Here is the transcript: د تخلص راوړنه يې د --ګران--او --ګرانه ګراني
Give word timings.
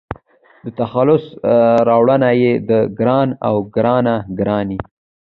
د 0.63 0.67
تخلص 0.79 1.25
راوړنه 1.89 2.29
يې 2.41 2.53
د 2.69 2.71
--ګران--او 2.85 3.55
--ګرانه 3.65 4.15
ګراني 4.39 4.77